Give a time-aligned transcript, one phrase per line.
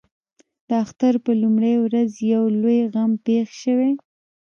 [0.67, 3.91] د اختر پر لومړۍ ورځ یو لوی غم پېښ شوی.